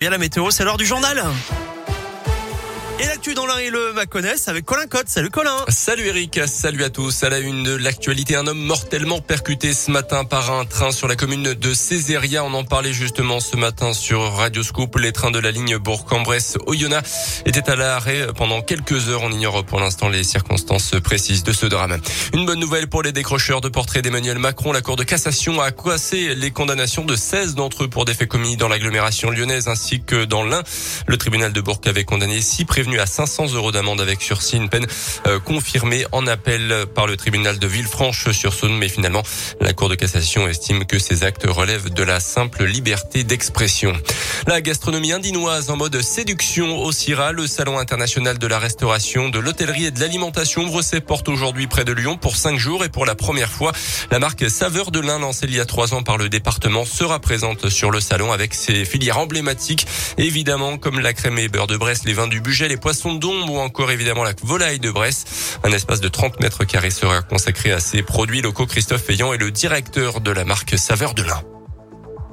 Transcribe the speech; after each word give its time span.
Bien 0.00 0.08
la 0.08 0.16
météo, 0.16 0.50
c'est 0.50 0.64
l'heure 0.64 0.78
du 0.78 0.86
journal. 0.86 1.22
Et 3.02 3.06
l'actu 3.06 3.32
dans 3.32 3.46
l'un 3.46 3.56
et 3.56 3.70
le 3.70 3.94
Maconnès 3.94 4.46
avec 4.48 4.66
Colin 4.66 4.86
Cotte. 4.86 5.08
Salut 5.08 5.30
Colin. 5.30 5.56
Salut 5.68 6.08
Eric, 6.08 6.38
salut 6.46 6.84
à 6.84 6.90
tous. 6.90 7.22
À 7.22 7.30
la 7.30 7.38
une 7.38 7.62
de 7.62 7.74
l'actualité, 7.74 8.36
un 8.36 8.46
homme 8.46 8.58
mortellement 8.58 9.20
percuté 9.22 9.72
ce 9.72 9.90
matin 9.90 10.24
par 10.24 10.52
un 10.52 10.66
train 10.66 10.92
sur 10.92 11.08
la 11.08 11.16
commune 11.16 11.54
de 11.54 11.72
Césaria. 11.72 12.44
On 12.44 12.52
en 12.52 12.62
parlait 12.62 12.92
justement 12.92 13.40
ce 13.40 13.56
matin 13.56 13.94
sur 13.94 14.20
Radio 14.34 14.62
Scoop. 14.62 14.98
Les 14.98 15.12
trains 15.12 15.30
de 15.30 15.38
la 15.38 15.50
ligne 15.50 15.78
Bourg-en-Bresse-Oyonnax 15.78 17.42
étaient 17.46 17.70
à 17.70 17.76
l'arrêt 17.76 18.26
pendant 18.36 18.60
quelques 18.60 19.08
heures. 19.08 19.22
On 19.22 19.32
ignore 19.32 19.64
pour 19.64 19.80
l'instant 19.80 20.10
les 20.10 20.22
circonstances 20.22 20.94
précises 21.02 21.42
de 21.42 21.52
ce 21.52 21.64
drame. 21.64 21.98
Une 22.34 22.44
bonne 22.44 22.60
nouvelle 22.60 22.86
pour 22.86 23.02
les 23.02 23.12
décrocheurs 23.12 23.62
de 23.62 23.70
portraits 23.70 24.04
d'Emmanuel 24.04 24.38
Macron. 24.38 24.72
La 24.72 24.82
Cour 24.82 24.96
de 24.96 25.04
cassation 25.04 25.58
a 25.62 25.70
coincé 25.70 26.34
les 26.34 26.50
condamnations 26.50 27.06
de 27.06 27.16
16 27.16 27.54
d'entre 27.54 27.84
eux 27.84 27.88
pour 27.88 28.04
des 28.04 28.12
faits 28.12 28.28
commis 28.28 28.58
dans 28.58 28.68
l'agglomération 28.68 29.30
lyonnaise 29.30 29.68
ainsi 29.68 30.02
que 30.02 30.26
dans 30.26 30.44
l'Ain. 30.44 30.62
Le 31.06 31.16
tribunal 31.16 31.54
de 31.54 31.62
Bourg 31.62 31.80
avait 31.86 32.04
condamné 32.04 32.42
six 32.42 32.66
prévenus 32.66 32.89
à 32.98 33.06
500 33.06 33.52
euros 33.54 33.72
d'amende 33.72 34.00
avec 34.00 34.22
sursis, 34.22 34.56
une 34.56 34.68
peine 34.68 34.86
euh, 35.26 35.38
confirmée 35.38 36.04
en 36.12 36.26
appel 36.26 36.86
par 36.94 37.06
le 37.06 37.16
tribunal 37.16 37.58
de 37.58 37.66
Villefranche-sur-Saône. 37.66 38.76
Mais 38.76 38.88
finalement, 38.88 39.22
la 39.60 39.72
Cour 39.72 39.88
de 39.88 39.94
cassation 39.94 40.48
estime 40.48 40.86
que 40.86 40.98
ces 40.98 41.24
actes 41.24 41.46
relèvent 41.46 41.90
de 41.92 42.02
la 42.02 42.20
simple 42.20 42.64
liberté 42.64 43.24
d'expression. 43.24 43.92
La 44.46 44.60
gastronomie 44.60 45.12
indinoise 45.12 45.70
en 45.70 45.76
mode 45.76 46.00
séduction 46.00 46.78
au 46.78 46.92
CIRA, 46.92 47.32
le 47.32 47.46
salon 47.46 47.78
international 47.78 48.38
de 48.38 48.46
la 48.46 48.58
restauration, 48.58 49.28
de 49.28 49.38
l'hôtellerie 49.38 49.86
et 49.86 49.90
de 49.90 50.00
l'alimentation 50.00 50.62
ouvre 50.62 50.82
ses 50.82 51.00
portes 51.00 51.28
aujourd'hui 51.28 51.66
près 51.66 51.84
de 51.84 51.92
Lyon 51.92 52.16
pour 52.16 52.36
cinq 52.36 52.58
jours 52.58 52.84
et 52.84 52.88
pour 52.88 53.04
la 53.04 53.14
première 53.14 53.50
fois, 53.50 53.72
la 54.10 54.18
marque 54.18 54.48
Saveur 54.50 54.90
de 54.90 55.00
l'Ain 55.00 55.18
lancée 55.18 55.46
il 55.50 55.56
y 55.56 55.60
a 55.60 55.64
trois 55.64 55.94
ans 55.94 56.02
par 56.02 56.16
le 56.16 56.28
département 56.28 56.84
sera 56.84 57.18
présente 57.18 57.68
sur 57.68 57.90
le 57.90 58.00
salon 58.00 58.32
avec 58.32 58.54
ses 58.54 58.84
filières 58.84 59.18
emblématiques, 59.18 59.86
évidemment 60.16 60.78
comme 60.78 61.00
la 61.00 61.12
crème 61.12 61.38
et 61.38 61.48
beurre 61.48 61.66
de 61.66 61.76
Brest, 61.76 62.04
les 62.04 62.12
vins 62.12 62.28
du 62.28 62.40
budget, 62.40 62.68
les 62.68 62.76
poissons 62.80 63.14
d'ombre 63.14 63.52
ou 63.52 63.58
encore 63.58 63.90
évidemment 63.90 64.24
la 64.24 64.32
volaille 64.42 64.80
de 64.80 64.90
Brest. 64.90 65.60
Un 65.62 65.70
espace 65.70 66.00
de 66.00 66.08
30 66.08 66.40
mètres 66.40 66.64
carrés 66.64 66.90
sera 66.90 67.22
consacré 67.22 67.70
à 67.72 67.78
ces 67.80 68.02
produits 68.02 68.42
locaux. 68.42 68.66
Christophe 68.66 69.06
Payan 69.06 69.32
est 69.32 69.38
le 69.38 69.50
directeur 69.50 70.20
de 70.20 70.30
la 70.30 70.44
marque 70.44 70.76
Saveur 70.78 71.14
de 71.14 71.22
l'Ain. 71.22 71.42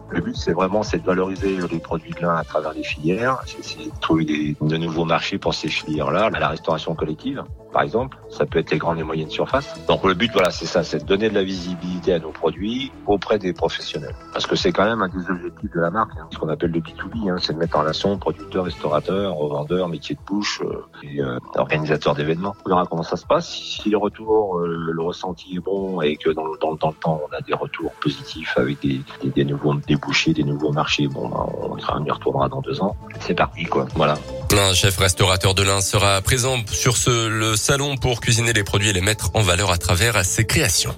Le 0.10 0.22
but, 0.22 0.36
c'est 0.36 0.54
vraiment 0.54 0.82
de 0.82 1.06
valoriser 1.06 1.58
les 1.70 1.80
produits 1.80 2.14
de 2.14 2.22
lin 2.22 2.36
à 2.36 2.44
travers 2.44 2.74
les 2.74 2.84
filières. 2.84 3.40
C'est 3.62 3.78
de 3.78 3.92
trouver 4.00 4.56
de 4.60 4.78
nouveaux 4.78 5.04
marchés 5.04 5.38
pour 5.38 5.54
ces 5.54 5.68
filières-là. 5.68 6.30
La 6.30 6.48
restauration 6.48 6.96
collective, 6.96 7.44
par 7.72 7.82
exemple, 7.82 8.18
ça 8.30 8.46
peut 8.46 8.60
être 8.60 8.72
les 8.72 8.78
grandes 8.78 9.00
et 9.00 9.04
moyennes 9.04 9.30
surfaces. 9.30 9.74
Donc 9.88 10.04
le 10.04 10.14
but, 10.14 10.32
voilà, 10.32 10.52
c'est 10.52 10.66
ça, 10.66 10.84
c'est 10.84 11.00
de 11.00 11.06
donner 11.06 11.30
de 11.30 11.36
la 11.36 11.44
visibilité 11.44 12.14
à 12.14 12.20
nos 12.20 12.32
produits 12.32 12.92
auprès 13.06 13.40
des 13.40 13.54
professionnels. 13.54 14.16
Parce 14.34 14.46
que 14.46 14.56
c'est 14.56 14.72
quand 14.72 14.86
même 14.86 15.02
un 15.02 15.10
des 15.10 15.30
objectifs 15.30 15.72
de 15.72 15.80
la 15.80 15.90
marque, 15.90 16.12
hein, 16.18 16.28
ce 16.32 16.38
qu'on 16.38 16.50
appelle 16.50 16.72
le 16.72 16.80
B2B, 16.80 17.30
hein, 17.30 17.38
c'est 17.40 17.54
de 17.54 17.58
mettre 17.58 17.78
en 17.78 17.82
relation 17.82 18.18
producteurs, 18.18 18.66
restaurateurs, 18.66 19.36
revendeurs, 19.36 19.90
métiers 19.90 20.16
de 20.16 20.22
bouche 20.26 20.62
euh, 20.64 20.86
et 21.04 21.22
euh, 21.22 21.40
organisateurs 21.56 22.16
d'événements. 22.16 22.56
On 22.66 22.70
verra 22.70 22.86
comment 22.86 23.04
ça 23.04 23.18
se 23.18 23.26
passe. 23.26 23.50
Si 23.50 23.90
le 23.90 23.98
retour, 23.98 24.60
euh, 24.60 24.92
le 24.92 25.02
ressenti 25.02 25.56
est 25.56 25.60
bon 25.60 26.02
et 26.02 26.18
que 26.18 26.30
dans, 26.30 26.46
le 26.46 26.58
temps, 26.58 26.98
on 27.06 27.36
a 27.36 27.42
des 27.42 27.54
retours 27.54 27.92
positifs 27.94 28.58
avec 28.58 28.80
des, 28.82 29.46
nouveaux 29.46 29.76
des 29.76 29.96
boucher 29.96 30.34
des 30.34 30.44
nouveaux 30.44 30.72
marchés. 30.72 31.08
Bon, 31.08 31.30
bah, 31.30 31.46
on 31.60 32.06
y 32.06 32.12
retournera 32.12 32.50
dans 32.50 32.62
deux 32.62 32.82
ans. 32.82 32.96
C'est 33.20 33.36
parti, 33.36 33.66
quoi. 33.66 33.86
Voilà. 33.96 34.18
Un 34.54 34.74
chef 34.74 34.98
restaurateur 34.98 35.54
de 35.54 35.64
l'Ain 35.64 35.82
sera 35.82 36.22
présent 36.22 36.58
sur 36.72 36.98
ce, 36.98 37.28
le 37.28 37.56
salon 37.56 37.98
pour 37.98 38.22
cuisiner 38.22 38.54
les 38.54 38.64
produits 38.64 38.90
et 38.90 38.94
les 38.94 39.02
mettre 39.02 39.30
en 39.34 39.42
valeur 39.42 39.72
à 39.72 39.78
travers 39.78 40.24
ses 40.26 40.46
créations. 40.46 40.96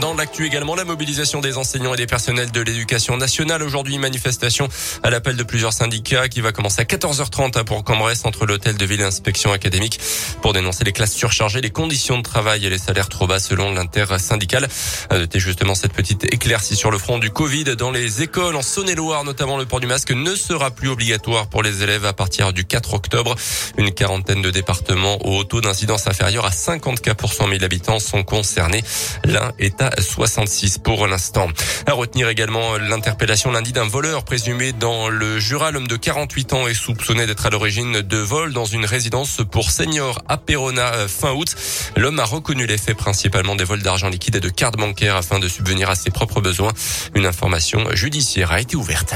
Dans 0.00 0.14
l'actu 0.14 0.46
également, 0.46 0.74
la 0.74 0.84
mobilisation 0.84 1.40
des 1.40 1.58
enseignants 1.58 1.92
et 1.92 1.98
des 1.98 2.06
personnels 2.06 2.50
de 2.50 2.60
l'éducation 2.62 3.18
nationale. 3.18 3.62
Aujourd'hui, 3.62 3.98
manifestation 3.98 4.68
à 5.02 5.10
l'appel 5.10 5.36
de 5.36 5.42
plusieurs 5.42 5.74
syndicats 5.74 6.28
qui 6.28 6.40
va 6.40 6.50
commencer 6.50 6.80
à 6.80 6.84
14h30 6.84 7.64
pour 7.64 7.84
Cambrès 7.84 8.24
entre 8.24 8.46
l'hôtel 8.46 8.76
de 8.76 8.86
ville 8.86 9.00
et 9.00 9.04
l'inspection 9.04 9.52
académique 9.52 10.00
pour 10.40 10.54
dénoncer 10.54 10.84
les 10.84 10.92
classes 10.92 11.12
surchargées, 11.12 11.60
les 11.60 11.70
conditions 11.70 12.16
de 12.16 12.22
travail 12.22 12.64
et 12.64 12.70
les 12.70 12.78
salaires 12.78 13.10
trop 13.10 13.26
bas 13.26 13.38
selon 13.38 13.74
l'intersyndical. 13.74 14.66
Noter 15.10 15.38
justement 15.38 15.74
cette 15.74 15.92
petite 15.92 16.24
éclaircie 16.32 16.74
sur 16.74 16.90
le 16.90 16.96
front 16.96 17.18
du 17.18 17.30
Covid 17.30 17.76
dans 17.76 17.90
les 17.90 18.22
écoles 18.22 18.56
en 18.56 18.62
Saône-et-Loire, 18.62 19.24
notamment 19.24 19.58
le 19.58 19.66
port 19.66 19.80
du 19.80 19.86
masque 19.86 20.12
ne 20.12 20.34
sera 20.34 20.70
plus 20.70 20.88
obligatoire 20.88 21.48
pour 21.48 21.62
les 21.62 21.82
élèves 21.82 22.06
à 22.06 22.14
partir 22.14 22.54
du 22.54 22.64
4 22.64 22.94
octobre. 22.94 23.34
Une 23.76 23.92
quarantaine 23.92 24.40
de 24.40 24.50
départements 24.50 25.18
au 25.26 25.44
taux 25.44 25.60
d'incidence 25.60 26.06
inférieur 26.06 26.46
à 26.46 26.50
50 26.50 27.02
cas 27.02 27.14
pour 27.14 27.34
100 27.34 27.48
000 27.48 27.62
habitants 27.62 27.98
sont 27.98 28.22
concernés. 28.22 28.82
L'un 29.24 29.52
est 29.58 29.81
66 29.98 30.78
pour 30.78 31.06
l'instant. 31.06 31.48
À 31.86 31.92
retenir 31.92 32.28
également 32.28 32.76
l'interpellation 32.78 33.50
lundi 33.50 33.72
d'un 33.72 33.86
voleur 33.86 34.24
présumé 34.24 34.72
dans 34.72 35.08
le 35.08 35.38
Jura. 35.38 35.70
L'homme 35.70 35.88
de 35.88 35.96
48 35.96 36.52
ans 36.52 36.68
est 36.68 36.74
soupçonné 36.74 37.26
d'être 37.26 37.46
à 37.46 37.50
l'origine 37.50 38.00
de 38.00 38.16
vol 38.16 38.52
dans 38.52 38.64
une 38.64 38.84
résidence 38.84 39.40
pour 39.50 39.70
seniors 39.70 40.22
à 40.28 40.36
Perona 40.36 40.94
euh, 40.94 41.08
fin 41.08 41.32
août. 41.32 41.54
L'homme 41.96 42.20
a 42.20 42.24
reconnu 42.24 42.66
les 42.66 42.78
faits 42.78 42.96
principalement 42.96 43.56
des 43.56 43.64
vols 43.64 43.82
d'argent 43.82 44.08
liquide 44.08 44.36
et 44.36 44.40
de 44.40 44.48
cartes 44.48 44.76
bancaires 44.76 45.16
afin 45.16 45.38
de 45.38 45.48
subvenir 45.48 45.90
à 45.90 45.94
ses 45.94 46.10
propres 46.10 46.40
besoins. 46.40 46.72
Une 47.14 47.26
information 47.26 47.86
judiciaire 47.92 48.52
a 48.52 48.60
été 48.60 48.76
ouverte. 48.76 49.14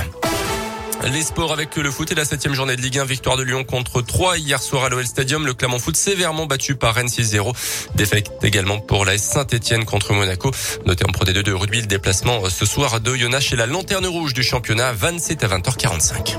Les 1.05 1.23
sports 1.23 1.53
avec 1.53 1.77
le 1.77 1.91
foot 1.91 2.11
et 2.11 2.15
la 2.15 2.25
septième 2.25 2.55
journée 2.55 2.75
de 2.75 2.81
Ligue 2.81 2.99
1, 2.99 3.05
victoire 3.05 3.37
de 3.37 3.43
Lyon 3.43 3.65
contre 3.65 4.03
3 4.03 4.39
hier 4.39 4.61
soir 4.61 4.85
à 4.85 4.89
l'OL 4.89 5.07
Stadium. 5.07 5.47
Le 5.47 5.55
Clermont 5.55 5.79
Foot 5.79 5.97
sévèrement 5.97 6.47
battu 6.47 6.75
par 6.75 6.95
Rennes 6.95 7.07
6-0. 7.07 7.55
Défaite 7.95 8.31
également 8.43 8.79
pour 8.79 9.05
la 9.05 9.17
Saint-Etienne 9.17 9.85
contre 9.85 10.13
Monaco. 10.15 10.51
Notez 10.85 11.05
en 11.07 11.13
Pro 11.13 11.25
D2 11.25 11.43
de 11.43 11.53
rugby 11.53 11.81
le 11.81 11.87
déplacement 11.87 12.49
ce 12.49 12.67
soir 12.67 13.01
de 13.01 13.15
Yona 13.15 13.41
chez 13.41 13.57
la 13.57 13.67
Lanterne 13.67 14.07
Rouge 14.07 14.35
du 14.35 14.43
championnat 14.43 14.93
27 14.93 15.45
à 15.45 15.49
20h45. 15.49 16.37